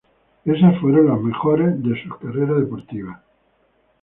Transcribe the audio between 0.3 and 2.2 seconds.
Esas fueron las mejores de su